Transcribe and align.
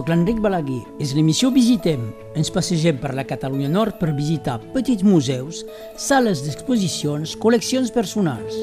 sóc 0.00 0.08
l'Enric 0.08 0.38
Balaguer. 0.40 0.80
És 1.02 1.12
l'emissió 1.12 1.50
Visitem. 1.52 2.06
Ens 2.38 2.48
passegem 2.52 2.96
per 3.00 3.12
la 3.12 3.26
Catalunya 3.28 3.68
Nord 3.68 3.98
per 4.00 4.14
visitar 4.16 4.56
petits 4.72 5.04
museus, 5.04 5.64
sales 6.00 6.40
d'exposicions, 6.46 7.34
col·leccions 7.36 7.92
personals. 7.92 8.56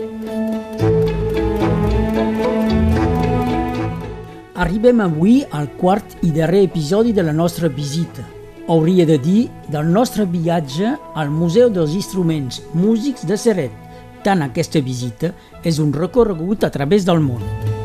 Arribem 4.57 5.03
avui 5.05 5.43
al 5.53 5.69
quart 5.77 6.17
i 6.25 6.33
darrer 6.33 6.63
episodi 6.65 7.13
de 7.13 7.27
la 7.27 7.35
nostra 7.37 7.69
visita. 7.69 8.25
Hauria 8.67 9.05
de 9.05 9.19
dir 9.21 9.47
del 9.69 9.93
nostre 9.93 10.25
viatge 10.25 10.95
al 11.13 11.29
Museu 11.29 11.69
dels 11.69 11.93
Instruments 11.93 12.63
Músics 12.73 13.27
de 13.29 13.37
Seret. 13.37 13.83
Tant 14.25 14.41
aquesta 14.41 14.81
visita 14.81 15.35
és 15.63 15.77
un 15.77 15.93
recorregut 15.93 16.65
a 16.65 16.73
través 16.73 17.05
del 17.05 17.21
món. 17.21 17.76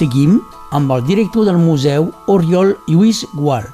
Seguim 0.00 0.38
amb 0.72 0.88
el 0.94 1.02
director 1.04 1.44
del 1.44 1.58
museu, 1.60 2.06
Oriol 2.32 2.70
Lluís 2.88 3.18
Gual. 3.36 3.66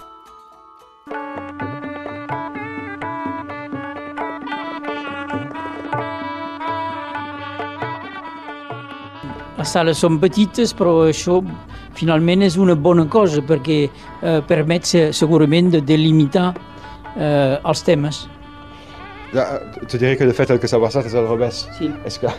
Les 9.54 9.70
sales 9.70 10.02
són 10.02 10.18
petites, 10.18 10.72
però 10.74 10.96
això 11.04 11.38
finalment 11.94 12.42
és 12.42 12.56
una 12.58 12.74
bona 12.74 13.04
cosa 13.06 13.44
perquè 13.46 13.76
eh, 13.86 14.40
permet 14.48 14.90
segurament 15.14 15.70
de 15.76 15.82
delimitar 15.92 16.48
eh, 17.14 17.54
els 17.54 17.84
temes. 17.86 18.24
Ja, 19.30 19.60
te 19.78 19.94
diré 19.94 20.16
que 20.18 20.26
de 20.26 20.34
fet 20.34 20.50
el 20.50 20.58
que 20.58 20.66
s'ha 20.66 20.82
passat 20.82 21.06
és 21.06 21.14
al 21.14 21.30
revés. 21.30 21.68
Sí. 21.78 21.92
És 22.02 22.18
que 22.18 22.34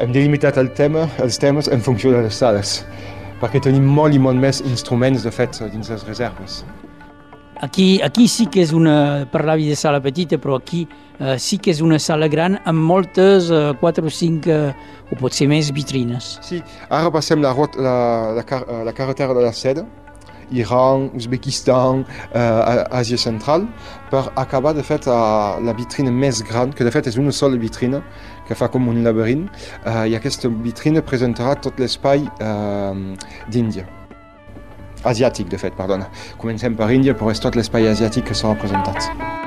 hem 0.00 0.16
delimitat 0.16 0.56
el 0.56 0.72
tema, 0.72 1.04
els 1.20 1.36
temes 1.42 1.68
en 1.68 1.84
funció 1.84 2.16
de 2.16 2.24
les 2.24 2.40
sales, 2.40 2.78
perquè 3.40 3.62
tenim 3.62 3.86
molt 3.86 4.16
i 4.16 4.20
molt 4.22 4.40
més 4.40 4.62
instruments 4.64 5.24
de 5.26 5.32
fet 5.34 5.60
dins 5.72 5.90
les 5.92 6.04
reserves. 6.08 6.62
Aquí, 7.64 8.02
aquí 8.04 8.26
sí 8.28 8.44
que 8.52 8.60
és 8.60 8.72
una, 8.76 9.24
parlavi 9.32 9.70
de 9.70 9.76
sala 9.80 10.00
petita, 10.04 10.36
però 10.36 10.58
aquí 10.60 10.82
eh, 11.18 11.38
sí 11.40 11.56
que 11.56 11.72
és 11.72 11.80
una 11.80 11.96
sala 11.98 12.28
gran 12.28 12.58
amb 12.68 12.84
moltes, 12.84 13.48
eh, 13.48 13.70
quatre 13.80 14.04
o 14.04 14.12
cinc, 14.12 14.48
eh, 14.52 14.74
o 15.08 15.16
potser 15.16 15.48
més, 15.48 15.70
vitrines. 15.72 16.34
Sí, 16.44 16.60
ara 16.90 17.08
passem 17.14 17.40
la, 17.40 17.54
la, 17.80 17.96
la, 18.36 18.44
car 18.44 18.60
la 18.84 18.92
carretera 18.92 19.32
de 19.32 19.46
la 19.46 19.54
seda, 19.56 19.86
Iran, 20.50 21.10
Uzbekistan, 21.14 22.04
eh, 22.32 22.84
Àsia 22.90 23.18
Central, 23.18 23.66
per 24.10 24.30
acabar 24.36 24.74
de 24.74 24.82
a 25.06 25.58
la 25.60 25.72
vitrina 25.72 26.10
més 26.10 26.42
gran, 26.42 26.72
que 26.72 26.84
de 26.84 26.90
fet 26.90 27.06
és 27.06 27.16
una 27.16 27.32
sola 27.32 27.56
vitrina, 27.56 28.02
que 28.46 28.54
fa 28.54 28.68
com 28.68 28.88
un 28.88 29.02
laberint, 29.04 29.48
eh, 29.84 30.08
i 30.10 30.14
aquesta 30.16 30.48
vitrina 30.48 31.02
presentarà 31.02 31.60
tot 31.60 31.78
l'espai 31.78 32.28
eh, 32.40 33.16
d'Índia. 33.48 33.86
asiàtic, 35.06 35.48
de 35.48 35.58
fet, 35.58 35.76
perdona. 35.76 36.08
Comencem 36.36 36.74
per 36.74 36.90
Índia, 36.90 37.14
però 37.14 37.30
és 37.30 37.38
tot 37.38 37.54
l'espai 37.54 37.86
asiàtic 37.86 38.24
que 38.24 38.34
s'ha 38.34 38.54
representat. 38.54 39.45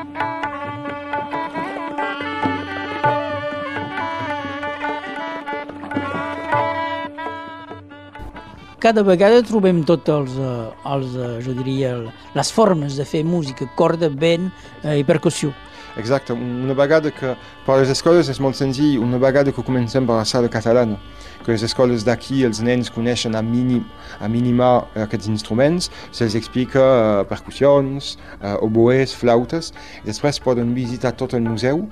Cada 8.79 9.01
vegada 9.03 9.41
trobem 9.43 9.81
tots 9.83 10.07
els, 10.07 10.35
eh, 10.39 10.67
els, 10.87 11.15
eh, 11.19 11.41
jo 11.43 11.51
diria, 11.51 11.97
les 12.31 12.51
formes 12.55 12.95
de 12.95 13.03
fer 13.03 13.25
música, 13.27 13.67
corda, 13.75 14.07
vent 14.07 14.45
eh, 14.85 15.01
i 15.01 15.03
percussió. 15.03 15.51
Exacte, 15.97 16.31
una 16.31 16.73
vegada 16.73 17.11
que 17.11 17.33
per 17.65 17.75
les 17.81 17.91
escoles 17.91 18.29
és 18.31 18.39
molt 18.39 18.55
senzill, 18.55 19.01
una 19.03 19.19
vegada 19.19 19.51
que 19.51 19.65
comencem 19.67 20.07
per 20.07 20.15
la 20.21 20.23
sala 20.23 20.47
catalana, 20.47 20.95
que 21.43 21.51
les 21.51 21.65
escoles 21.67 22.07
d'aquí 22.07 22.45
els 22.47 22.61
nens 22.63 22.87
coneixen 22.89 23.35
a, 23.35 23.41
mínim, 23.43 23.83
a 24.21 24.31
mínima 24.31 24.85
aquests 24.95 25.27
instruments, 25.27 25.91
se'ls 26.15 26.39
explica 26.39 27.25
percussions, 27.27 28.15
oboès, 28.61 29.11
flautes, 29.11 29.73
després 30.05 30.39
poden 30.39 30.71
visitar 30.77 31.11
tot 31.19 31.35
el 31.35 31.43
museu 31.43 31.89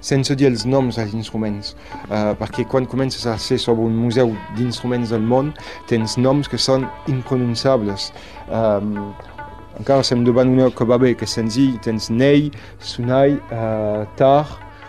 sense 0.00 0.34
dir 0.38 0.48
els 0.50 0.66
noms 0.66 0.98
dels 0.98 1.14
instruments, 1.16 1.74
uh, 2.08 2.34
perquè 2.38 2.66
quan 2.70 2.86
comences 2.86 3.26
a 3.26 3.36
ser 3.38 3.58
sobre 3.62 3.86
un 3.86 3.96
museu 3.96 4.34
d'instruments 4.56 5.12
del 5.14 5.24
món 5.24 5.52
tens 5.90 6.16
noms 6.18 6.48
que 6.48 6.60
són 6.60 6.86
impronunciables. 7.12 8.10
Um, 8.48 9.12
encara 9.76 10.04
estem 10.04 10.24
davant 10.24 10.48
una 10.52 10.70
que 10.72 10.88
va 10.88 10.98
bé, 10.98 11.14
que 11.14 11.26
és 11.28 11.36
senzill, 11.36 11.76
tens 11.84 12.08
Ney, 12.10 12.50
Sunai, 12.80 13.36
uh, 13.52 14.04
Tar, 14.16 14.46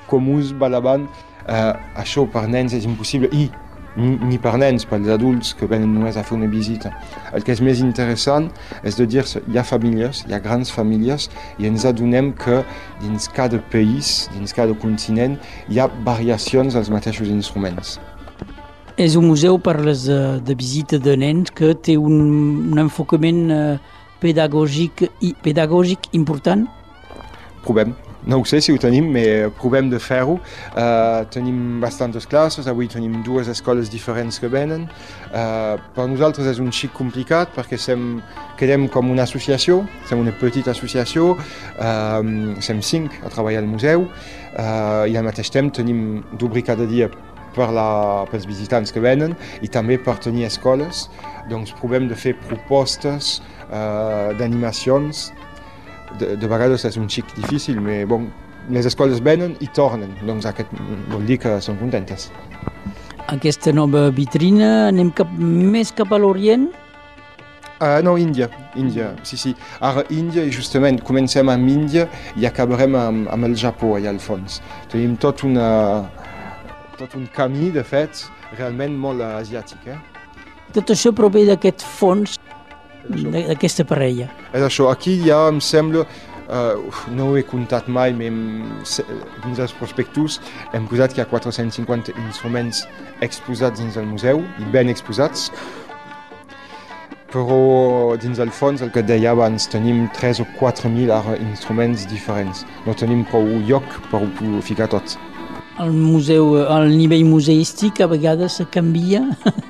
Comus, 0.08 0.54
Balaban, 0.56 1.08
uh, 1.48 1.74
això 2.00 2.28
per 2.32 2.48
nens 2.48 2.76
és 2.78 2.88
impossible, 2.88 3.32
i 3.36 3.50
ni, 3.98 4.38
per 4.42 4.56
nens, 4.62 4.86
pels 4.88 5.10
adults 5.12 5.54
que 5.58 5.68
venen 5.70 5.94
només 5.96 6.18
a 6.18 6.24
fer 6.26 6.38
una 6.38 6.50
visita. 6.52 6.92
El 7.36 7.46
que 7.46 7.54
és 7.56 7.62
més 7.66 7.82
interessant 7.84 8.50
és 8.86 8.98
de 9.00 9.08
dir-se, 9.10 9.42
hi 9.50 9.58
ha 9.58 9.66
famílies, 9.68 10.24
hi 10.28 10.36
ha 10.38 10.42
grans 10.44 10.72
famílies, 10.74 11.28
i 11.58 11.70
ens 11.70 11.86
adonem 11.90 12.32
que 12.38 12.62
dins 13.02 13.28
cada 13.34 13.60
país, 13.74 14.30
dins 14.36 14.54
cada 14.54 14.78
continent, 14.78 15.38
hi 15.70 15.82
ha 15.82 15.90
variacions 16.06 16.78
dels 16.78 16.92
mateixos 16.94 17.32
instruments. 17.34 17.98
És 18.98 19.14
un 19.18 19.28
museu 19.30 19.60
per 19.62 19.76
les 19.86 20.08
de, 20.10 20.40
de 20.42 20.56
visita 20.58 20.98
de 20.98 21.14
nens 21.20 21.54
que 21.54 21.76
té 21.76 21.98
un, 22.02 22.18
un 22.72 22.82
enfocament 22.82 23.44
eh, 23.54 23.62
pedagògic, 24.24 25.06
i, 25.22 25.36
pedagògic 25.46 26.10
important? 26.18 26.66
Provem. 27.66 27.94
No 28.28 28.42
ho 28.42 28.46
sé 28.46 28.60
si 28.60 28.74
ho 28.74 28.78
tenim, 28.78 29.08
però 29.16 29.52
provem 29.56 29.88
de 29.88 30.00
fer-ho. 30.04 30.34
Uh, 30.76 31.24
tenim 31.32 31.80
bastantes 31.80 32.28
classes, 32.28 32.68
avui 32.68 32.90
tenim 32.92 33.22
dues 33.24 33.48
escoles 33.48 33.88
diferents 33.88 34.42
que 34.44 34.50
venen. 34.52 34.84
Uh, 35.32 35.80
per 35.96 36.10
nosaltres 36.12 36.50
és 36.52 36.60
un 36.60 36.68
xic 36.76 36.92
complicat 36.98 37.56
perquè 37.56 37.80
sem, 37.80 38.20
quedem 38.60 38.90
com 38.92 39.14
una 39.14 39.24
associació, 39.24 39.80
som 40.10 40.20
una 40.26 40.36
petita 40.36 40.76
associació, 40.76 41.38
uh, 41.80 42.20
som 42.60 42.84
cinc 42.84 43.16
a 43.24 43.32
treballar 43.32 43.64
al 43.64 43.72
museu 43.72 44.10
uh, 44.10 45.08
i 45.08 45.16
al 45.16 45.24
mateix 45.24 45.54
temps 45.54 45.80
tenim 45.80 46.20
d'obrir 46.36 46.68
cada 46.68 46.84
dia 46.90 47.08
per 47.56 47.72
la, 47.72 48.28
pels 48.30 48.46
visitants 48.46 48.92
que 48.92 49.02
venen 49.02 49.40
i 49.64 49.72
també 49.72 49.96
per 49.98 50.20
tenir 50.20 50.50
escoles. 50.52 51.08
Doncs 51.48 51.72
provem 51.80 52.12
de 52.12 52.20
fer 52.20 52.36
propostes 52.44 53.38
uh, 53.72 54.36
d'animacions 54.36 55.30
de, 56.20 56.36
de 56.40 56.50
vegades 56.50 56.86
és 56.88 56.98
un 57.00 57.10
xic 57.12 57.30
difícil, 57.38 57.80
però 57.84 58.08
bon, 58.16 58.28
les 58.74 58.88
escoles 58.90 59.22
venen 59.24 59.56
i 59.64 59.70
tornen, 59.76 60.12
doncs 60.28 60.48
aquest 60.50 60.74
vol 61.12 61.24
dir 61.28 61.40
que 61.44 61.58
són 61.64 61.80
contentes. 61.80 62.30
Aquesta 63.28 63.74
nova 63.76 64.08
vitrina, 64.16 64.88
anem 64.88 65.12
cap, 65.16 65.32
més 65.38 65.92
cap 65.96 66.14
a 66.16 66.20
l'Orient? 66.20 66.70
Uh, 67.78 68.00
no, 68.02 68.16
Índia, 68.18 68.48
Índia, 68.76 69.12
sí, 69.28 69.38
sí. 69.38 69.52
Ara 69.86 70.02
Índia 70.10 70.42
i 70.48 70.54
justament 70.54 70.98
comencem 71.06 71.52
amb 71.52 71.70
Índia 71.70 72.08
i 72.40 72.48
acabarem 72.50 72.96
amb, 72.98 73.28
amb 73.30 73.46
el 73.46 73.54
Japó 73.60 73.94
allà 73.98 74.10
al 74.16 74.22
fons. 74.24 74.62
Tenim 74.90 75.14
tot, 75.22 75.44
una, 75.46 75.68
tot 76.98 77.14
un 77.20 77.28
camí, 77.36 77.70
de 77.76 77.84
fet, 77.86 78.24
realment 78.58 78.98
molt 78.98 79.22
asiàtic. 79.28 79.92
Eh? 79.94 80.00
Tot 80.74 80.96
això 80.96 81.14
prové 81.16 81.46
d'aquest 81.48 81.86
fons 81.86 82.37
d'aquesta 83.10 83.86
parella. 83.88 84.30
És 84.54 84.64
això, 84.64 84.92
aquí 84.92 85.18
ja 85.26 85.48
em 85.52 85.60
sembla, 85.64 86.06
uh, 86.48 87.02
no 87.16 87.32
ho 87.32 87.38
he 87.38 87.44
comptat 87.48 87.88
mai, 87.88 88.14
però 88.18 88.38
dins 89.46 89.60
els 89.60 89.76
prospectus 89.80 90.40
hem 90.74 90.88
posat 90.92 91.14
que 91.16 91.22
hi 91.22 91.26
ha 91.26 91.30
450 91.32 92.16
instruments 92.28 92.86
exposats 93.22 93.82
dins 93.82 93.98
el 93.98 94.08
museu, 94.10 94.44
i 94.60 94.72
ben 94.74 94.92
exposats, 94.94 95.52
però 97.32 98.16
dins 98.22 98.40
el 98.40 98.52
fons, 98.56 98.82
el 98.82 98.92
que 98.96 99.04
deia 99.04 99.34
abans, 99.36 99.68
tenim 99.72 100.06
3 100.16 100.42
o 100.44 100.48
4 100.60 100.90
mil 100.90 101.12
instruments 101.42 102.08
diferents. 102.08 102.66
No 102.86 102.96
tenim 102.96 103.26
prou 103.28 103.48
lloc 103.68 103.84
per 104.12 104.24
ho 104.24 104.62
ficar 104.64 104.88
tot. 104.92 105.18
El 105.78 105.92
museu, 105.94 106.56
el 106.58 106.96
nivell 106.98 107.28
museístic 107.28 108.02
a 108.02 108.08
vegades 108.10 108.62
canvia 108.74 109.22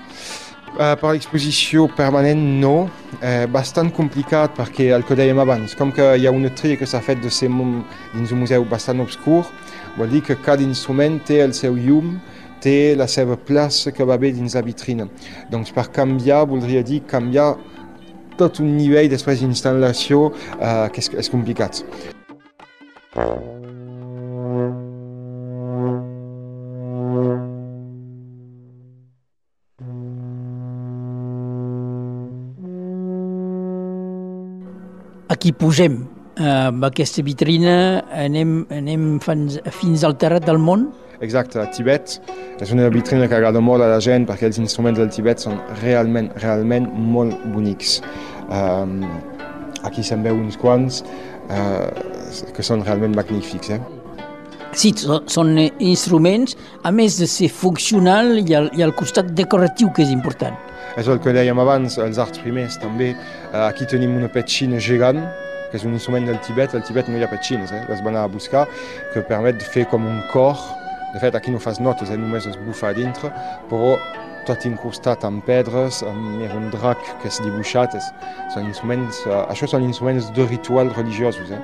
per 0.77 1.11
l'exposició 1.15 1.87
permanent 1.97 2.41
no, 2.61 2.87
uh, 3.17 3.45
bastant 3.49 3.89
complicat 3.93 4.53
perquè 4.57 4.91
el 4.95 5.05
que 5.07 5.17
dèiem 5.17 5.39
abans, 5.41 5.73
com 5.77 5.91
que 5.91 6.05
hi 6.17 6.27
ha 6.27 6.33
una 6.33 6.53
tria 6.53 6.77
que 6.77 6.85
s'ha 6.85 7.01
fet 7.01 7.21
de 7.23 7.31
ser 7.33 7.49
dins 7.49 8.31
un 8.31 8.43
museu 8.43 8.65
bastant 8.69 9.01
obscur, 9.01 9.43
vol 9.97 10.11
dir 10.13 10.21
que 10.21 10.37
cada 10.37 10.61
instrument 10.61 11.17
té 11.25 11.41
el 11.45 11.55
seu 11.57 11.75
llum, 11.75 12.19
la 12.95 13.07
seva 13.07 13.37
plaça 13.37 13.91
que 13.91 14.03
va 14.03 14.17
bé 14.17 14.31
dins 14.31 14.55
la 14.55 14.61
vitrina. 14.61 15.07
Doncs 15.51 15.71
per 15.71 15.87
canviar 15.95 16.45
voldria 16.47 16.83
dir 16.83 17.01
canviar 17.07 17.55
tot 18.37 18.59
un 18.59 18.75
nivell 18.75 19.09
després 19.09 19.39
d'instal·lació 19.39 20.27
uh, 20.33 20.87
que 20.91 20.99
és, 20.99 21.09
és 21.23 21.31
complicat. 21.31 21.83
Aquí 35.37 35.51
pugem 35.53 35.99
amb 36.41 36.85
aquesta 36.87 37.21
vitrina, 37.21 37.73
anem, 38.09 38.63
anem 38.73 39.03
fins, 39.21 39.59
fins 39.69 40.01
al 40.07 40.15
terrat 40.17 40.47
del 40.47 40.57
món. 40.57 40.87
Exacte, 41.21 41.59
a 41.61 41.67
Tibet. 41.69 42.15
És 42.57 42.71
una 42.73 42.87
vitrina 42.89 43.27
que 43.29 43.37
agrada 43.37 43.61
molt 43.61 43.85
a 43.85 43.91
la 43.91 43.99
gent 44.01 44.25
perquè 44.25 44.47
els 44.49 44.57
instruments 44.57 44.97
del 44.97 45.11
Tibet 45.13 45.45
són 45.45 45.59
realment, 45.83 46.31
realment 46.41 46.89
molt 46.89 47.37
bonics. 47.53 47.99
Um, 48.49 49.03
aquí 49.85 50.01
se'n 50.01 50.25
veu 50.25 50.41
uns 50.41 50.57
quants 50.57 51.03
uh, 51.05 51.85
que 52.57 52.65
són 52.65 52.81
realment 52.87 53.13
magnífics. 53.13 53.75
Eh? 53.77 53.81
Sí, 54.73 54.95
són 54.97 55.53
instruments, 55.77 56.57
a 56.81 56.89
més 56.89 57.21
de 57.21 57.29
ser 57.29 57.53
funcional, 57.53 58.39
hi 58.41 58.57
ha, 58.57 58.65
hi 58.73 58.81
ha 58.81 58.89
el 58.89 58.97
costat 58.97 59.35
decoratiu 59.37 59.93
que 59.93 60.01
és 60.01 60.17
important. 60.17 60.57
És 60.97 61.07
el 61.07 61.19
que 61.21 61.33
dèiem 61.35 61.59
abans, 61.61 61.99
els 62.01 62.17
arts 62.21 62.41
primers 62.41 62.79
també. 62.81 63.11
Uh, 63.51 63.67
aquí 63.67 63.85
tenim 63.89 64.15
una 64.17 64.29
petxina 64.33 64.81
gegant, 64.81 65.21
que 65.69 65.77
és 65.77 65.85
un 65.85 65.93
instrument 65.93 66.25
del 66.25 66.39
Tibet. 66.45 66.73
Al 66.73 66.85
Tibet 66.87 67.09
no 67.11 67.19
hi 67.19 67.25
ha 67.25 67.29
petxines, 67.31 67.73
eh? 67.73 67.83
les 67.89 68.01
van 68.01 68.15
anar 68.15 68.25
a 68.25 68.33
buscar, 68.33 68.65
que 69.13 69.21
permet 69.29 69.59
de 69.61 69.67
fer 69.75 69.85
com 69.91 70.05
un 70.09 70.23
cor. 70.33 70.57
De 71.13 71.21
fet, 71.21 71.37
aquí 71.37 71.53
no 71.53 71.61
fas 71.61 71.79
notes, 71.79 72.09
eh? 72.09 72.17
només 72.19 72.49
es 72.49 72.57
bufa 72.65 72.89
a 72.89 72.95
dintre, 72.97 73.29
però 73.69 73.93
tot 74.47 74.63
incrustat 74.65 75.25
amb 75.27 75.43
pedres, 75.45 76.01
amb 76.07 76.45
un 76.55 76.69
drac 76.73 77.01
que 77.21 77.29
és 77.29 77.41
dibuixat. 77.45 77.97
És, 77.99 78.11
són 78.55 78.65
instruments, 78.65 79.21
uh, 79.29 79.43
això 79.51 79.69
són 79.69 79.85
instruments 79.85 80.31
de 80.33 80.49
rituals 80.49 80.95
religiosos. 80.97 81.51
Eh? 81.53 81.61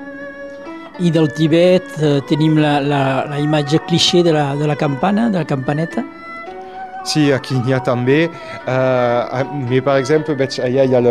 I 1.01 1.09
del 1.09 1.31
Tibet 1.33 1.95
eh, 2.05 2.19
tenim 2.29 2.59
la, 2.61 2.75
la, 2.85 2.99
la 3.25 3.39
imatge 3.41 3.79
cliché 3.89 4.21
de 4.21 4.35
la, 4.35 4.51
de 4.53 4.67
la 4.69 4.75
campana, 4.77 5.31
de 5.33 5.41
la 5.41 5.47
campaneta. 5.49 6.03
Sí, 7.03 7.33
aquí 7.35 7.57
n'hi 7.59 7.73
ha 7.75 7.81
també. 7.83 8.29
Uh, 8.63 9.43
mais, 9.67 9.81
per 9.83 9.97
exemple, 9.99 10.37
veig 10.39 10.55
allà 10.63 10.85
hi 10.87 10.95
ha 10.95 11.01
el, 11.03 11.09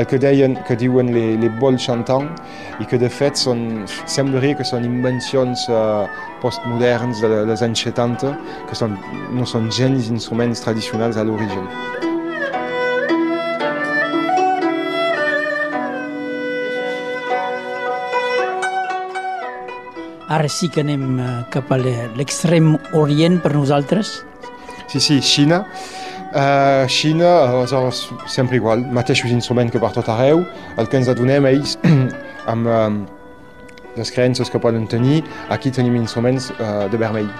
el 0.00 0.06
que, 0.08 0.18
deien, 0.18 0.56
que 0.64 0.76
diuen 0.80 1.12
les, 1.12 1.34
les 1.42 1.52
bols 1.60 1.84
xantants 1.84 2.40
i 2.80 2.88
que 2.88 2.96
de 2.96 3.10
fet 3.12 3.36
són, 3.36 3.84
semblaria 4.08 4.56
que 4.56 4.64
són 4.64 4.86
invencions 4.88 5.66
uh, 5.68 6.08
postmoderns 6.40 7.20
de, 7.20 7.42
dels 7.50 7.64
anys 7.68 7.84
70, 7.84 8.32
que 8.70 8.78
són, 8.78 8.96
no 9.36 9.44
són 9.44 9.68
gens 9.68 10.08
instruments 10.08 10.64
tradicionals 10.64 11.20
a 11.20 11.28
l'origen. 11.28 11.68
Ara 20.32 20.48
sí 20.48 20.72
que 20.72 20.80
anem 20.80 21.18
cap 21.52 21.68
a 21.74 21.76
l'extrem 21.84 22.78
orient 22.96 23.42
per 23.44 23.52
nosaltres. 23.52 24.22
Sí, 24.92 25.00
sí, 25.00 25.22
Xina. 25.22 25.64
Uh, 26.34 26.86
Xina, 26.86 27.48
aleshores, 27.48 28.10
sempre 28.26 28.56
igual, 28.56 28.84
mateixos 28.92 29.30
instruments 29.30 29.72
que 29.72 29.80
per 29.80 29.88
tot 29.96 30.10
arreu. 30.12 30.42
El 30.76 30.88
que 30.92 31.00
ens 31.00 31.08
adonem 31.08 31.48
ells 31.48 31.78
amb 32.52 32.68
um, 32.68 32.98
les 33.96 34.12
creences 34.12 34.52
que 34.52 34.60
poden 34.60 34.84
tenir, 34.92 35.22
aquí 35.48 35.72
tenim 35.72 35.96
instruments 35.96 36.50
uh, 36.58 36.90
de 36.92 37.00
vermell, 37.00 37.30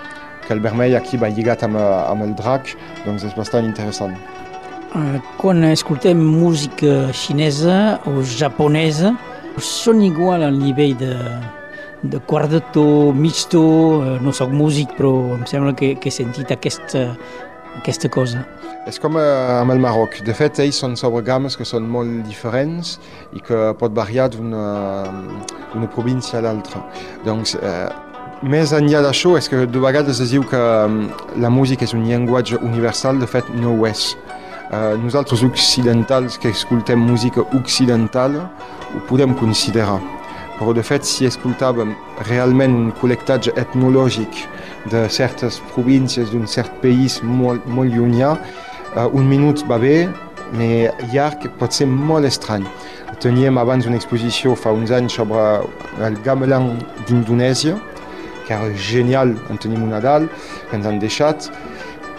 que 0.46 0.56
el 0.56 0.64
vermell 0.64 0.96
aquí 0.96 1.20
va 1.20 1.28
lligat 1.28 1.66
amb, 1.69 1.76
amb 1.76 2.25
el 2.25 2.32
drac, 2.40 2.72
doncs 3.04 3.28
és 3.28 3.37
bastant 3.37 3.69
interessant. 3.69 4.16
Uh, 4.96 5.20
quan 5.37 5.60
escoltem 5.69 6.16
música 6.16 7.10
xinesa 7.12 7.99
o 8.08 8.25
japonesa, 8.25 9.12
són 9.60 10.00
igual 10.08 10.49
al 10.49 10.56
nivell 10.56 10.96
de, 10.96 11.12
de 12.02 12.19
quart 12.19 12.50
de 12.50 12.60
to, 12.75 13.12
mig 13.12 13.46
to, 13.49 13.62
eh, 14.02 14.19
no 14.22 14.32
sóc 14.34 14.50
músic 14.50 14.96
però 14.99 15.12
em 15.37 15.46
sembla 15.46 15.75
que, 15.78 15.94
que 15.94 16.10
he 16.10 16.14
sentit 16.14 16.50
aquesta, 16.50 17.12
aquesta 17.78 18.10
cosa. 18.12 18.43
És 18.87 18.99
com 18.99 19.16
eh, 19.20 19.25
amb 19.60 19.70
el 19.70 19.82
Marroc. 19.82 20.19
De 20.26 20.34
fet, 20.34 20.58
ells 20.64 20.81
són 20.82 20.96
sobre 20.99 21.22
games 21.26 21.56
que 21.56 21.66
són 21.69 21.87
molt 21.88 22.25
diferents 22.26 22.96
i 23.32 23.43
que 23.44 23.70
pot 23.78 23.94
variar 23.94 24.28
d'una 24.34 25.90
província 25.94 26.40
a 26.40 26.46
l'altra. 26.49 26.82
Doncs, 27.26 27.54
eh, 27.62 27.87
més 28.43 28.72
enllà 28.75 29.04
d'això, 29.04 29.37
és 29.38 29.46
que 29.46 29.64
de 29.70 29.82
vegades 29.82 30.19
es 30.20 30.32
diu 30.34 30.43
que 30.50 30.62
la 31.38 31.50
música 31.50 31.87
és 31.87 31.94
un 31.94 32.02
llenguatge 32.08 32.58
universal, 32.58 33.22
de 33.22 33.31
fet 33.31 33.46
no 33.54 33.76
ho 33.76 33.87
és. 33.87 34.16
Uh, 34.72 34.96
nosaltres 34.96 35.43
occidentals 35.44 36.38
que 36.40 36.49
escoltem 36.49 36.96
música 36.96 37.43
occidental 37.52 38.38
ho 38.40 39.02
podem 39.04 39.34
considerar 39.37 39.99
però 40.58 40.75
de 40.76 40.84
fet 40.87 41.06
si 41.08 41.26
escoltàvem 41.28 41.94
realment 42.28 42.75
un 42.78 42.90
col·lectatge 43.00 43.54
etnològic 43.60 44.44
de 44.93 45.06
certes 45.10 45.60
províncies 45.72 46.31
d'un 46.32 46.46
cert 46.46 46.75
país 46.82 47.20
molt, 47.22 47.66
molt 47.66 47.94
llunyà, 47.94 48.34
uh, 48.96 49.08
un 49.12 49.28
minut 49.31 49.64
va 49.70 49.78
bé, 49.82 49.96
però 50.52 50.93
llarg 51.12 51.46
pot 51.58 51.72
ser 51.72 51.87
molt 51.88 52.28
estrany. 52.28 52.66
Teníem 53.22 53.58
abans 53.60 53.87
una 53.87 53.96
exposició 53.96 54.54
fa 54.58 54.72
uns 54.75 54.90
anys 54.93 55.16
sobre 55.16 55.40
el 56.04 56.19
gamelan 56.25 56.75
d'Indonèsia, 57.06 57.78
que 58.46 58.54
era 58.54 58.72
genial, 58.76 59.37
en 59.50 59.60
tenim 59.62 59.84
una 59.87 60.00
dalt, 60.02 60.31
que 60.69 60.76
ens 60.76 60.88
han 60.88 60.99
deixat. 61.00 61.49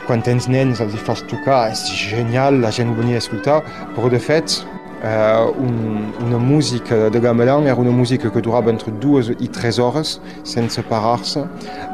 Quan 0.08 0.24
tens 0.24 0.50
nens 0.52 0.82
els 0.84 0.96
hi 0.96 1.02
fas 1.04 1.24
tocar, 1.30 1.68
és 1.72 1.84
genial, 1.96 2.60
la 2.64 2.72
gent 2.76 2.96
venia 2.98 3.20
a 3.20 3.24
escoltar, 3.24 3.62
però 3.96 4.10
de 4.12 4.20
fet 4.20 4.64
una 5.04 6.38
música 6.38 7.10
de 7.10 7.20
gamelan 7.20 7.66
era 7.68 7.76
una 7.76 7.92
música 7.92 8.32
que 8.32 8.42
durava 8.42 8.72
entre 8.72 8.92
dues 8.92 9.34
i 9.40 9.50
tres 9.52 9.78
hores 9.78 10.22
sense 10.48 10.82
parar-se 10.88 11.44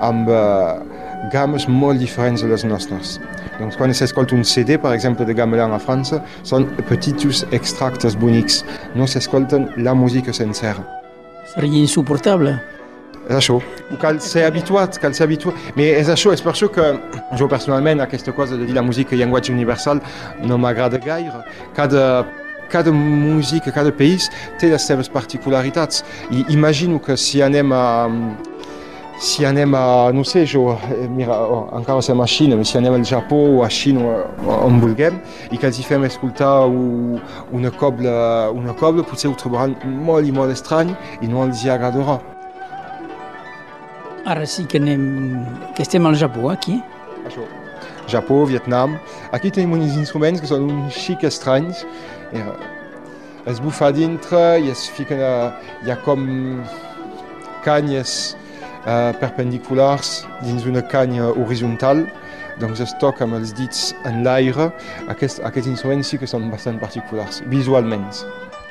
amb 0.06 0.30
uh, 0.30 0.78
games 1.34 1.66
molt 1.68 1.98
diferents 2.00 2.44
de 2.44 2.50
les 2.52 2.64
nostres. 2.66 3.18
Doncs 3.58 3.76
quan 3.76 3.94
s'escolta 3.94 4.36
un 4.38 4.46
CD, 4.46 4.78
per 4.78 4.94
exemple, 4.94 5.26
de 5.26 5.34
gamelan 5.34 5.74
a 5.74 5.80
França, 5.82 6.22
són 6.44 6.70
petits 6.88 7.44
extractes 7.52 8.16
bonics. 8.16 8.64
No 8.96 9.08
s'escolten 9.08 9.72
la 9.78 9.96
música 9.98 10.34
sencera. 10.34 10.86
Seria 11.56 11.82
insuportable. 11.82 12.60
És 13.28 13.36
això. 13.36 13.60
Cal 14.02 14.22
ser 14.22 14.46
habituat, 14.48 14.98
cal 15.02 15.14
ser 15.18 15.26
habituat. 15.28 15.58
Però 15.76 15.98
és 15.98 16.10
això, 16.10 16.32
és 16.34 16.42
per 16.46 16.54
això 16.54 16.70
que 16.74 16.86
jo 17.38 17.50
personalment 17.50 18.06
aquesta 18.06 18.34
cosa 18.38 18.58
de 18.58 18.70
dir 18.70 18.78
la 18.78 18.86
música 18.86 19.18
llenguatge 19.18 19.54
universal 19.54 20.02
no 20.46 20.58
m'agrada 20.62 21.02
gaire. 21.04 21.44
Cada 21.78 22.24
cada 22.70 22.92
música, 22.92 23.72
cada 23.72 23.92
país 23.92 24.30
té 24.60 24.70
les 24.72 24.86
seves 24.86 25.10
particularitats. 25.10 26.04
I 26.32 26.46
imagino 26.54 27.00
que 27.02 27.18
si 27.18 27.42
anem 27.42 27.74
a, 27.74 27.84
si 29.20 29.46
anem 29.46 29.76
a, 29.76 30.12
no 30.16 30.24
sé, 30.24 30.46
jo, 30.48 30.78
mira, 31.12 31.36
oh, 31.36 31.68
encara 31.76 32.02
som 32.02 32.22
a 32.24 32.28
Xina, 32.28 32.58
si 32.64 32.78
anem 32.80 32.96
al 32.96 33.06
Japó 33.06 33.36
o 33.58 33.64
a 33.66 33.70
Xina 33.70 34.16
on 34.64 34.80
vulguem 34.80 35.20
i 35.52 35.60
que 35.60 35.68
els 35.68 35.80
hi 35.80 35.84
fem 35.84 36.08
escoltar 36.08 36.54
una 36.72 37.72
cobla, 37.76 38.50
una 38.56 38.76
cobla 38.80 39.04
potser 39.04 39.32
ho 39.32 39.36
trobaran 39.36 39.76
molt 40.08 40.28
i 40.28 40.32
molt 40.32 40.56
estrany 40.56 40.96
i 41.22 41.28
no 41.28 41.44
els 41.48 41.66
hi 41.66 41.74
agradarà. 41.76 42.20
Ara 44.30 44.46
sí 44.48 44.66
que, 44.70 44.80
anem, 44.80 45.42
que 45.76 45.84
estem 45.84 46.06
al 46.06 46.16
Japó, 46.20 46.52
aquí. 46.54 46.80
Això. 47.28 47.44
Japó, 48.10 48.44
Vietnam. 48.50 48.98
Aquí 49.32 49.52
tenim 49.54 49.78
uns 49.78 49.96
instruments 49.96 50.42
que 50.42 50.50
són 50.50 50.68
uns 50.70 50.98
xic 50.98 51.24
estranys 51.30 51.86
es 53.50 53.60
bufa 53.64 53.90
dintre 53.96 54.60
i 54.62 54.70
es 54.70 54.86
fiquen 54.94 55.22
a, 55.24 55.34
hi 55.86 55.92
ha 55.92 55.98
com 56.06 56.26
canyes 57.66 58.36
uh, 58.84 59.12
perpendiculars 59.22 60.20
dins 60.44 60.68
una 60.70 60.84
canya 60.92 61.32
horitzontal 61.32 62.06
doncs 62.60 62.84
es 62.84 62.94
toca 63.00 63.24
amb 63.24 63.38
els 63.38 63.54
dits 63.56 63.94
en 64.10 64.22
l'aire. 64.26 64.68
Aquest, 65.08 65.40
aquests 65.48 65.72
instruments 65.72 66.12
sí 66.12 66.20
que 66.20 66.28
són 66.28 66.50
bastant 66.52 66.80
particulars, 66.82 67.40
visualment. 67.48 68.12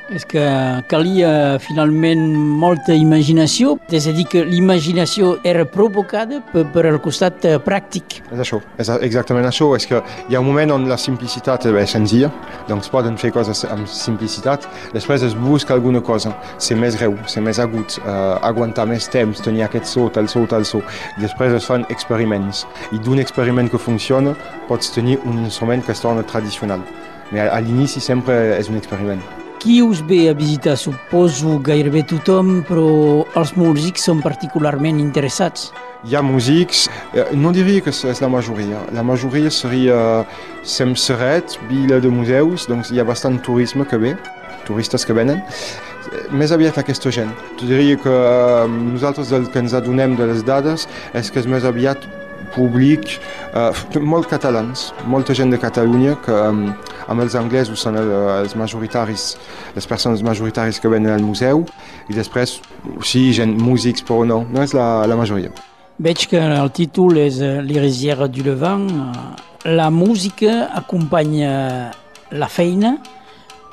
És 0.09 0.25
que 0.25 0.41
calia 0.89 1.59
finalment 1.61 2.21
molta 2.33 2.95
imaginació, 2.97 3.75
és 3.93 4.07
a 4.09 4.13
dir, 4.15 4.25
que 4.29 4.41
l'imaginació 4.47 5.35
era 5.45 5.67
provocada 5.69 6.39
per, 6.49 6.63
per 6.73 6.85
el 6.89 6.97
costat 7.03 7.45
eh, 7.45 7.57
pràctic. 7.61 8.19
És 8.33 8.41
això, 8.41 8.57
és 8.81 8.89
exactament 9.05 9.45
això, 9.45 9.67
és 9.77 9.85
que 9.85 10.01
hi 10.01 10.37
ha 10.37 10.41
un 10.41 10.47
moment 10.49 10.73
on 10.79 10.87
la 10.89 10.97
simplicitat 10.97 11.67
és 11.69 11.93
senzilla, 11.93 12.31
doncs 12.67 12.89
poden 12.89 13.19
fer 13.21 13.29
coses 13.35 13.61
amb 13.69 13.85
simplicitat, 13.89 14.65
després 14.95 15.25
es 15.27 15.35
busca 15.37 15.75
alguna 15.77 16.01
cosa, 16.01 16.33
ser 16.57 16.77
més 16.81 16.97
greu, 16.97 17.13
ser 17.29 17.43
més 17.45 17.61
agut, 17.61 17.99
uh, 18.01 18.39
aguantar 18.49 18.87
més 18.89 19.05
temps, 19.13 19.43
tenir 19.45 19.67
aquest 19.67 19.91
so, 19.91 20.07
tal 20.13 20.29
so, 20.31 20.45
tal 20.49 20.65
so, 20.65 20.81
després 21.21 21.53
es 21.53 21.67
fan 21.69 21.85
experiments, 21.93 22.65
i 22.95 23.01
d'un 23.05 23.21
experiment 23.21 23.69
que 23.69 23.81
funciona 23.81 24.33
pots 24.69 24.89
tenir 24.95 25.19
un 25.25 25.43
instrument 25.45 25.85
que 25.85 25.93
es 25.93 26.01
torna 26.01 26.25
tradicional, 26.25 26.81
però 27.29 27.45
a 27.53 27.61
l'inici 27.61 28.01
sempre 28.01 28.39
és 28.57 28.73
un 28.73 28.81
experiment. 28.81 29.21
Qui 29.59 29.81
us 29.83 29.99
ve 29.99 30.29
a 30.29 30.33
visitar? 30.33 30.77
Suposo 30.79 31.57
gairebé 31.59 32.05
tothom, 32.07 32.61
però 32.63 33.25
els 33.35 33.49
músics 33.59 34.05
són 34.07 34.21
particularment 34.23 35.01
interessats. 35.03 35.73
Hi 36.07 36.15
ha 36.15 36.21
músics, 36.23 36.85
eh, 37.11 37.25
no 37.35 37.51
diria 37.51 37.83
que 37.83 37.91
és 37.91 38.21
la 38.23 38.29
majoria. 38.31 38.79
La 38.95 39.03
majoria 39.03 39.51
seria 39.51 39.97
Semseret, 40.63 41.57
vila 41.67 41.99
de 41.99 42.07
museus, 42.07 42.69
doncs 42.71 42.93
hi 42.93 43.01
ha 43.01 43.03
bastant 43.03 43.41
turisme 43.43 43.83
que 43.83 43.99
ve, 43.99 44.13
turistes 44.63 45.03
que 45.03 45.11
venen. 45.11 45.43
Més 46.31 46.55
aviat 46.55 46.79
aquesta 46.79 47.11
gent. 47.11 47.35
Tu 47.59 47.67
diria 47.67 47.99
que 47.99 48.15
eh, 48.15 48.63
nosaltres 48.95 49.33
el 49.35 49.51
que 49.51 49.59
ens 49.59 49.75
adonem 49.75 50.15
de 50.15 50.31
les 50.31 50.39
dades 50.47 50.87
és 51.11 51.29
que 51.29 51.43
és 51.43 51.51
més 51.51 51.67
aviat 51.67 52.07
públic, 52.55 53.19
uh, 53.53 53.99
molt 54.01 54.29
catalans, 54.29 54.89
molta 55.09 55.35
gent 55.37 55.53
de 55.53 55.59
Catalunya 55.61 56.15
que 56.25 56.33
um, 56.33 56.63
amb 57.09 57.25
els 57.25 57.35
anglesos 57.39 57.81
són 57.81 57.97
el, 57.99 58.11
els 58.43 58.55
majoritaris, 58.59 59.33
les 59.75 59.89
persones 59.89 60.23
majoritaris 60.25 60.79
que 60.79 60.91
venen 60.91 61.15
al 61.15 61.25
museu 61.25 61.65
i 62.09 62.15
després 62.17 62.59
sí, 63.03 63.29
gent 63.35 63.57
músics, 63.59 64.05
però 64.05 64.23
no, 64.29 64.43
no 64.49 64.63
és 64.63 64.75
la, 64.77 65.07
la 65.09 65.17
majoria. 65.19 65.51
Veig 65.99 66.29
que 66.31 66.39
el 66.39 66.69
títol 66.71 67.17
és 67.19 67.41
eh, 67.43 67.57
L'Irisière 67.65 68.29
du 68.31 68.45
Levant. 68.45 68.87
La 69.67 69.89
música 69.91 70.69
acompanya 70.71 71.91
la 72.31 72.47
feina 72.47 72.95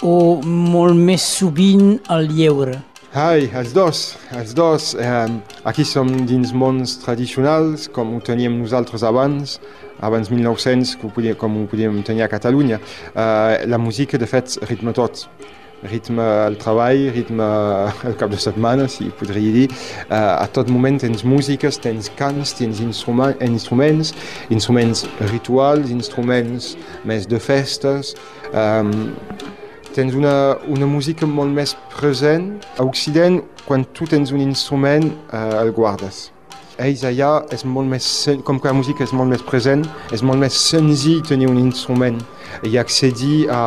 o 0.03 0.41
molt 0.43 0.99
més 0.99 1.23
sovint 1.23 1.97
el 2.13 2.29
lleure? 2.35 2.81
Ai, 3.17 3.47
els 3.57 3.71
dos, 3.73 4.01
els 4.37 4.53
dos. 4.53 4.91
Eh, 4.99 5.29
aquí 5.65 5.87
som 5.89 6.11
dins 6.29 6.51
mons 6.53 6.99
tradicionals, 7.05 7.87
com 7.89 8.17
ho 8.17 8.21
teníem 8.21 8.59
nosaltres 8.59 9.07
abans, 9.07 9.57
abans 10.01 10.29
1900, 10.29 10.97
com 10.97 11.09
ho 11.09 11.11
podíem, 11.11 11.35
com 11.35 11.63
ho 11.63 11.67
podíem 11.67 12.03
tenir 12.03 12.23
a 12.23 12.29
Catalunya. 12.29 12.81
Eh, 13.15 13.67
la 13.67 13.79
música, 13.79 14.19
de 14.19 14.27
fet, 14.27 14.59
ritme 14.69 14.93
tot. 14.93 15.29
Ritme 15.85 16.25
el 16.47 16.57
treball, 16.57 17.11
ritme 17.13 17.45
el 18.09 18.17
cap 18.17 18.31
de 18.33 18.39
setmana, 18.41 18.89
si 18.89 19.11
podria 19.11 19.53
dir. 19.53 19.67
Eh, 20.09 20.15
a 20.15 20.47
tot 20.49 20.71
moment 20.73 20.99
tens 21.01 21.25
músiques, 21.25 21.79
tens 21.79 22.09
cants, 22.17 22.55
tens 22.57 22.81
instruments, 22.81 23.41
instruments, 23.45 24.15
instruments 24.51 25.05
rituals, 25.33 25.91
instruments 25.91 26.75
més 27.05 27.29
de 27.29 27.41
festes. 27.41 28.15
Eh, 28.53 28.85
tens 29.97 30.15
una, 30.15 30.57
una 30.69 30.87
música 30.87 31.27
molt 31.27 31.53
més 31.57 31.77
present. 31.97 32.57
A 32.77 32.85
Occident, 32.85 33.43
quan 33.65 33.85
tu 33.97 34.09
tens 34.09 34.33
un 34.33 34.41
instrument, 34.45 35.13
eh, 35.33 35.45
el 35.61 35.73
guardes. 35.73 36.36
Ells 36.77 37.05
allà, 37.09 37.31
és 37.55 37.65
molt 37.65 37.89
més, 37.89 38.07
com 38.45 38.59
que 38.61 38.69
la 38.69 38.77
música 38.77 39.05
és 39.07 39.13
molt 39.17 39.33
més 39.33 39.45
present, 39.45 39.87
és 40.13 40.21
molt 40.21 40.43
més 40.43 40.57
senzill 40.61 41.23
tenir 41.25 41.49
un 41.49 41.57
instrument 41.63 42.19
i 42.69 42.77
accedir 42.77 43.47
a, 43.49 43.63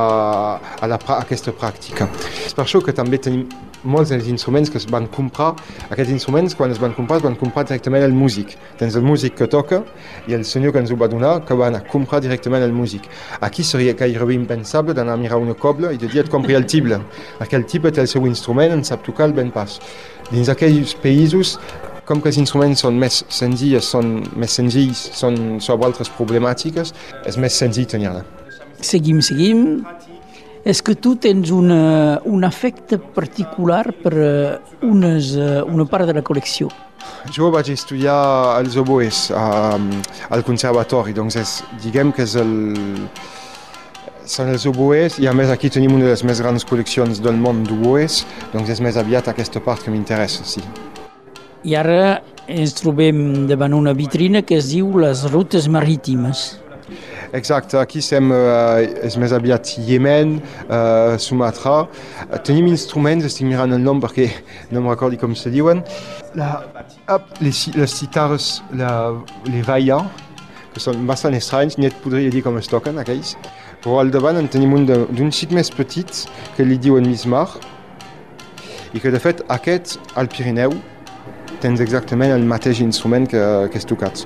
a, 0.60 0.86
la, 0.90 1.00
a 1.00 1.18
aquesta 1.24 1.54
pràctica. 1.56 2.06
És 2.46 2.54
per 2.54 2.68
això 2.68 2.84
que 2.86 2.94
també 2.94 3.18
tenim 3.18 3.48
molts 3.84 4.12
dels 4.12 4.28
instruments 4.28 4.70
que 4.70 4.78
es 4.78 4.86
van 4.92 5.08
comprar, 5.08 5.54
aquests 5.90 6.12
instruments 6.12 6.56
quan 6.56 6.72
es 6.72 6.80
van 6.82 6.94
comprar 6.94 7.20
es 7.20 7.24
van 7.24 7.38
comprar 7.40 7.64
directament 7.66 8.04
el 8.04 8.14
músic. 8.14 8.58
Tens 8.78 8.98
el 9.00 9.06
músic 9.08 9.38
que 9.40 9.48
toca 9.48 9.82
i 10.28 10.36
el 10.36 10.46
senyor 10.46 10.76
que 10.76 10.84
ens 10.84 10.92
ho 10.92 10.98
va 11.00 11.08
donar 11.08 11.40
que 11.48 11.58
va 11.58 11.70
anar 11.72 11.82
a 11.82 11.88
comprar 11.90 12.22
directament 12.22 12.64
el 12.64 12.76
músic. 12.76 13.08
Aquí 13.42 13.64
seria 13.64 13.96
gairebé 13.98 14.36
impensable 14.36 14.94
d'anar 14.94 15.16
a 15.16 15.22
mirar 15.22 15.40
una 15.40 15.56
cobla 15.56 15.94
i 15.94 15.98
de 15.98 16.12
dir 16.12 16.26
et 16.26 16.30
compri 16.30 16.58
el 16.60 16.68
tible, 16.68 17.00
perquè 17.40 17.58
el 17.58 17.66
tible 17.66 17.92
té 17.92 18.04
el 18.04 18.12
seu 18.12 18.28
instrument, 18.28 18.76
en 18.76 18.84
sap 18.84 19.06
tocar 19.06 19.30
el 19.30 19.34
ben 19.34 19.52
pas. 19.56 19.80
Dins 20.30 20.50
aquells 20.52 20.94
països 21.02 21.58
com 22.10 22.24
que 22.24 22.32
els 22.32 22.40
instruments 22.42 22.82
són 22.82 22.98
més 22.98 23.22
senzills, 23.30 23.86
són 23.94 24.16
més 24.40 24.56
senzills, 24.58 25.02
són 25.14 25.60
sobre 25.62 25.92
altres 25.92 26.10
problemàtiques, 26.18 26.94
és 27.30 27.38
més 27.38 27.54
senzill 27.54 27.86
tenir-la. 27.90 28.24
Seguim, 28.82 29.22
seguim. 29.22 29.84
És 30.68 30.82
que 30.84 30.96
tu 30.98 31.14
tens 31.22 31.52
una, 31.56 32.20
un 32.28 32.44
afecte 32.44 32.98
particular 33.00 33.84
per 34.04 34.14
uh, 34.18 34.76
unes, 34.86 35.36
uh, 35.38 35.62
una 35.70 35.86
part 35.88 36.10
de 36.10 36.18
la 36.18 36.26
col·lecció. 36.26 36.68
Jo 37.32 37.48
vaig 37.54 37.70
estudiar 37.72 38.18
els 38.60 38.76
oboes 38.82 39.30
um, 39.32 39.88
al 40.34 40.44
conservatori, 40.48 41.14
doncs 41.16 41.40
és, 41.40 41.56
diguem 41.86 42.12
que 42.16 42.26
és 42.26 42.36
el, 42.42 42.52
són 44.30 44.52
els 44.52 44.68
oboes 44.70 45.22
i 45.24 45.30
a 45.30 45.34
més 45.34 45.54
aquí 45.54 45.72
tenim 45.74 45.96
una 45.96 46.10
de 46.10 46.14
les 46.18 46.26
més 46.28 46.44
grans 46.44 46.68
col·leccions 46.68 47.24
del 47.24 47.40
món 47.40 47.64
d'oboes, 47.70 48.24
doncs 48.54 48.76
és 48.76 48.84
més 48.84 49.00
aviat 49.00 49.32
aquesta 49.32 49.64
part 49.64 49.86
que 49.86 49.96
m'interessa, 49.96 50.46
sí. 50.46 50.66
I 51.68 51.76
ara 51.76 52.22
ens 52.48 52.74
trobem 52.78 53.48
davant 53.50 53.76
una 53.76 53.94
vitrina 53.94 54.42
que 54.42 54.58
es 54.58 54.72
diu 54.72 54.98
les 55.02 55.26
rutes 55.32 55.68
marítimes. 55.68 56.60
Exacte, 57.34 57.78
aquí 57.78 58.02
som, 58.02 58.32
uh, 58.34 58.80
és 59.06 59.14
més 59.22 59.34
aviat 59.36 59.76
Yemen, 59.86 60.40
uh, 60.66 61.14
Sumatra. 61.22 61.84
Tenim 62.48 62.72
instruments, 62.72 63.28
estic 63.28 63.46
mirant 63.46 63.76
el 63.76 63.84
nom 63.84 64.02
perquè 64.02 64.32
no 64.72 64.82
em 64.82 64.90
recordo 64.90 65.20
com 65.22 65.36
se 65.38 65.52
diuen. 65.54 65.84
La, 66.40 66.64
up, 67.06 67.30
les, 67.46 67.68
les 67.78 67.98
citares, 68.02 68.50
la, 68.74 69.14
les 69.46 69.68
vaia, 69.68 70.00
que 70.74 70.82
són 70.82 71.06
bastant 71.10 71.38
estranys, 71.38 71.78
ni 71.78 71.90
et 71.90 72.02
podria 72.02 72.34
dir 72.34 72.42
com 72.46 72.58
es 72.58 72.72
toquen 72.72 72.98
aquells. 73.02 73.36
Però 73.84 74.00
al 74.02 74.10
davant 74.12 74.40
en 74.40 74.50
tenim 74.50 74.74
un 74.76 74.90
d'un 74.90 75.30
xic 75.32 75.54
més 75.56 75.70
petit 75.70 76.26
que 76.58 76.66
li 76.66 76.80
diuen 76.82 77.06
mismar 77.06 77.46
i 78.90 79.00
que 79.00 79.12
de 79.14 79.22
fet 79.22 79.44
aquest 79.54 80.00
al 80.18 80.28
Pirineu 80.34 80.74
tens 81.64 81.82
exactament 81.84 82.34
el 82.34 82.46
mateix 82.48 82.82
instrument 82.84 83.28
que, 83.30 83.42
que 83.72 83.80
és 83.80 83.88
tocat. 83.88 84.24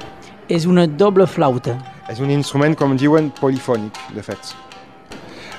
És 0.51 0.67
una 0.69 0.85
doble 0.87 1.25
flauta. 1.29 1.77
És 2.11 2.19
un 2.23 2.31
instrument, 2.33 2.75
com 2.79 2.97
diuen, 2.99 3.31
polifònic, 3.39 3.97
de 4.15 4.23
fet. 4.25 4.53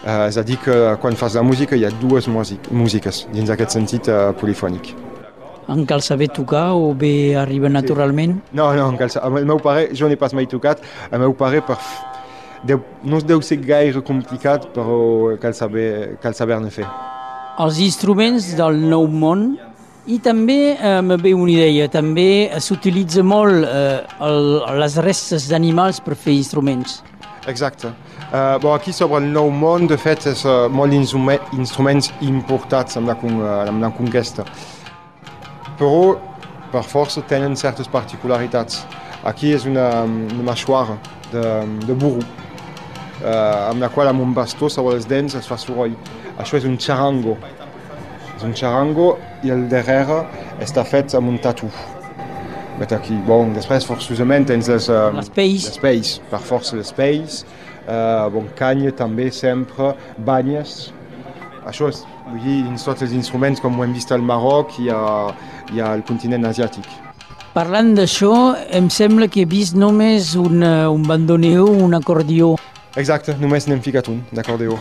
Uh, 0.05 0.27
és 0.29 0.37
a 0.37 0.45
dir, 0.45 0.59
que 0.61 0.75
quan 1.01 1.17
fas 1.17 1.39
la 1.39 1.43
música 1.43 1.77
hi 1.77 1.87
ha 1.89 1.91
dues 2.03 2.29
músiques, 2.29 3.25
dins 3.33 3.51
aquest 3.51 3.79
sentit 3.79 4.11
uh, 4.13 4.35
polifònic. 4.37 4.93
En 5.73 5.87
cal 5.89 6.03
saber 6.05 6.29
tocar 6.29 6.75
o 6.77 6.93
bé 6.93 7.35
arriba 7.41 7.71
naturalment? 7.73 8.37
Sí. 8.37 8.57
No, 8.61 8.69
no, 8.77 8.91
en 8.93 8.99
cal 9.01 9.11
saber. 9.11 9.41
El 9.41 9.49
meu 9.49 9.63
pare, 9.65 9.89
jo 9.97 10.11
n'he 10.11 10.21
pas 10.21 10.37
mai 10.37 10.49
tocat, 10.51 10.85
el 11.11 11.25
meu 11.25 11.33
pare 11.39 11.65
per... 11.65 11.79
Deu, 12.65 12.81
no 13.05 13.19
deu 13.21 13.43
ser 13.45 13.59
gaire 13.61 14.01
complicat, 14.05 14.71
però 14.73 15.35
cal 15.41 15.57
saber-ne 15.57 16.17
cal 16.23 16.37
saber 16.37 16.57
fer. 16.73 16.87
Els 17.61 17.81
instruments 17.85 18.55
del 18.57 18.81
nou 18.89 19.05
món 19.07 19.51
i 20.07 20.19
també 20.21 20.75
eh, 20.75 21.01
me 21.03 21.17
ve 21.17 21.33
una 21.35 21.53
idea, 21.55 21.89
també 21.89 22.51
s'utilitza 22.61 23.25
molt 23.25 23.65
eh, 23.65 24.03
el, 24.27 24.41
les 24.81 24.99
restes 25.05 25.49
d'animals 25.49 26.03
per 26.05 26.17
fer 26.17 26.35
instruments. 26.37 27.01
Exacte. 27.49 27.93
Uh, 28.35 28.59
bon, 28.61 28.75
aquí 28.75 28.93
sobre 28.93 29.21
el 29.23 29.29
nou 29.31 29.51
món, 29.53 29.87
de 29.87 29.97
fet, 30.01 30.25
és 30.27 30.45
uh, 30.49 30.65
molt 30.73 30.95
instruments 30.97 32.09
importats 32.25 32.97
amb 32.99 33.13
la, 33.13 33.17
amb 33.69 33.85
la 33.85 33.91
conquesta. 33.95 34.47
Però, 35.79 36.17
per 36.73 36.83
força, 36.89 37.23
tenen 37.31 37.55
certes 37.55 37.87
particularitats. 37.93 38.81
Aquí 39.29 39.53
és 39.55 39.69
una, 39.69 39.87
una 40.09 40.49
mâchoire 40.51 40.97
de, 41.31 41.45
de 41.85 41.95
burro, 41.95 42.25
uh, 42.25 43.71
amb 43.71 43.85
la 43.85 43.93
qual 43.93 44.11
amb 44.11 44.25
un 44.25 44.35
bastó 44.35 44.73
sobre 44.73 44.97
els 44.99 45.07
dents 45.07 45.37
es 45.39 45.47
fa 45.47 45.61
soroll. 45.61 45.95
Això 46.41 46.59
és 46.59 46.67
un 46.67 46.81
charango. 46.81 47.37
És 48.35 48.43
un 48.47 48.55
charango 48.57 49.15
i 49.47 49.53
el 49.55 49.69
darrere 49.71 50.25
està 50.65 50.85
fet 50.87 51.15
amb 51.15 51.31
un 51.31 51.39
tatu. 51.43 51.69
Vet 52.81 52.93
aquí. 52.97 53.15
Bon, 53.29 53.53
després 53.55 53.87
forçosament 53.87 54.49
tens 54.49 54.69
les... 54.73 54.89
Uh, 54.91 55.13
L'espace. 55.15 55.69
L'espace, 55.69 56.19
per 56.31 56.41
força 56.43 56.75
l'espace. 56.79 57.45
Uh, 57.85 58.27
bon, 58.35 58.49
canya 58.59 58.91
també 58.97 59.29
sempre, 59.31 59.93
banyes. 60.27 60.91
Això 61.69 61.89
és, 61.93 62.03
vull 62.27 62.43
dir, 62.43 62.59
dins 62.67 62.85
tots 62.85 63.07
els 63.07 63.15
instruments 63.17 63.63
com 63.63 63.79
ho 63.79 63.87
hem 63.87 63.95
vist 63.95 64.11
al 64.13 64.25
Marroc 64.27 64.75
i, 64.83 64.91
a, 64.91 65.31
i 65.73 65.81
al 65.85 66.03
continent 66.09 66.49
asiàtic. 66.51 66.89
Parlant 67.55 67.93
d'això, 67.95 68.33
em 68.75 68.89
sembla 68.91 69.29
que 69.31 69.45
he 69.45 69.49
vist 69.49 69.77
només 69.79 70.33
un, 70.41 70.65
un 70.65 71.05
bandoneó, 71.07 71.69
un 71.71 71.95
acordió. 71.95 72.57
Exacte, 72.99 73.37
només 73.39 73.69
n'hem 73.71 73.81
ficat 73.85 74.11
un, 74.11 74.25
d'acordió. 74.35 74.81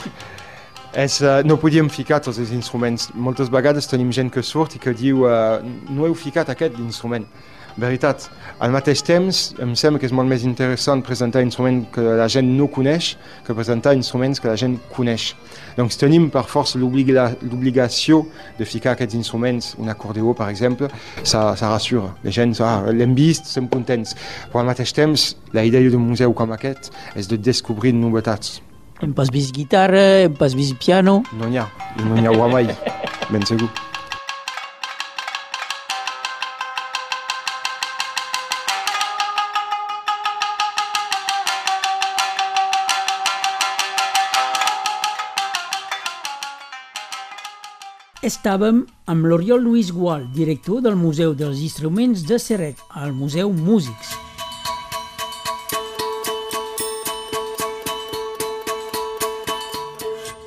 És, 0.93 1.21
uh, 1.21 1.41
no 1.41 1.57
podíem 1.57 1.89
ficar 1.89 2.19
tots 2.21 2.37
els 2.37 2.51
instruments. 2.53 3.07
Moltes 3.17 3.49
vegades 3.49 3.89
tenim 3.89 4.11
gent 4.13 4.29
que 4.29 4.43
surt 4.45 4.75
i 4.77 4.79
que 4.79 4.93
diu 4.93 5.25
uh, 5.25 5.57
no 5.89 6.05
heu 6.05 6.13
ficat 6.13 6.51
aquest 6.53 6.77
instrument. 6.77 7.25
Veritat, 7.73 8.27
al 8.61 8.69
mateix 8.69 9.01
temps 9.01 9.37
em 9.63 9.71
sembla 9.73 9.97
que 9.97 10.05
és 10.05 10.11
molt 10.13 10.29
més 10.29 10.43
interessant 10.45 10.99
presentar 11.01 11.41
instruments 11.41 11.87
que 11.95 12.03
la 12.19 12.27
gent 12.29 12.51
no 12.53 12.67
coneix 12.69 13.15
que 13.47 13.55
presentar 13.57 13.95
instruments 13.97 14.37
que 14.39 14.51
la 14.51 14.57
gent 14.59 14.75
coneix. 14.93 15.31
Doncs 15.73 15.97
tenim 15.97 16.27
per 16.29 16.43
força 16.45 16.77
l'obligació 16.77 18.19
de 18.59 18.67
ficar 18.69 18.93
aquests 18.93 19.17
instruments, 19.17 19.71
un 19.81 19.89
acordeó 19.89 20.35
per 20.37 20.51
exemple, 20.53 20.91
ça, 21.23 21.55
ça 21.57 21.71
rassura. 21.71 22.11
La 22.21 22.35
gent, 22.35 22.53
ah, 22.61 22.83
l'hem 22.93 23.15
vist, 23.17 23.49
som 23.49 23.65
contents. 23.71 24.13
Però 24.51 24.61
al 24.61 24.69
mateix 24.69 24.93
temps, 24.93 25.31
la 25.57 25.65
idea 25.65 25.89
d'un 25.89 26.05
museu 26.11 26.37
com 26.37 26.53
aquest 26.53 26.91
és 27.17 27.31
de 27.31 27.41
descobrir 27.41 27.95
novetats. 27.97 28.59
Hem 29.03 29.11
pas 29.11 29.27
vist 29.29 29.51
guitarra, 29.51 29.99
hem 30.23 30.33
pas 30.33 30.53
vist 30.55 30.77
piano. 30.79 31.23
No 31.35 31.49
n'hi 31.51 31.57
ha, 31.59 31.65
no 31.99 32.15
n'hi 32.15 32.23
ha 32.23 32.47
mai, 32.47 32.69
ben 33.27 33.43
segur. 33.43 33.67
Estàvem 48.23 48.85
amb 49.11 49.27
l'Oriol 49.27 49.67
Lluís 49.67 49.91
Gual, 49.91 50.29
director 50.31 50.79
del 50.79 50.95
Museu 50.95 51.35
dels 51.35 51.59
Instruments 51.59 52.23
de 52.23 52.39
Serret, 52.39 52.79
al 52.95 53.11
Museu 53.11 53.51
Músics. 53.51 54.12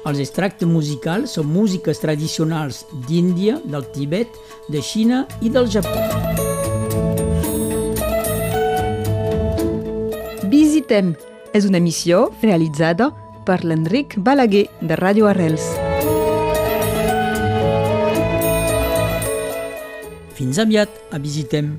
Els 0.07 0.21
extractes 0.23 0.69
musicals 0.71 1.33
són 1.35 1.49
músiques 1.51 1.99
tradicionals 1.99 2.85
d'Índia, 3.09 3.57
del 3.67 3.89
Tibet, 3.91 4.31
de 4.71 4.79
Xina 4.79 5.25
i 5.43 5.51
del 5.51 5.67
Japó. 5.67 5.97
Visitem 10.53 11.11
és 11.57 11.67
una 11.67 11.83
emissió 11.83 12.29
realitzada 12.39 13.11
per 13.49 13.65
l'Enric 13.65 14.15
Balaguer 14.23 14.69
de 14.79 15.01
Ràdio 15.03 15.27
Arrels. 15.27 15.67
Fins 20.39 20.63
aviat 20.63 20.93
a 21.11 21.19
Visitem. 21.19 21.75